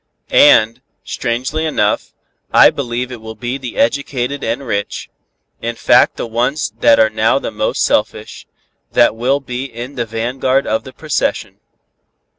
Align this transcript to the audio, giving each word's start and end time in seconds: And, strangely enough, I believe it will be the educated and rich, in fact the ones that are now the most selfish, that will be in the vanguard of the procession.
And, 0.31 0.81
strangely 1.03 1.63
enough, 1.63 2.15
I 2.51 2.71
believe 2.71 3.11
it 3.11 3.21
will 3.21 3.35
be 3.35 3.59
the 3.59 3.77
educated 3.77 4.43
and 4.43 4.65
rich, 4.65 5.11
in 5.61 5.75
fact 5.75 6.15
the 6.17 6.25
ones 6.25 6.73
that 6.79 6.99
are 6.99 7.11
now 7.11 7.37
the 7.37 7.51
most 7.51 7.83
selfish, 7.83 8.47
that 8.93 9.15
will 9.15 9.39
be 9.39 9.65
in 9.65 9.93
the 9.93 10.05
vanguard 10.07 10.65
of 10.65 10.85
the 10.85 10.91
procession. 10.91 11.59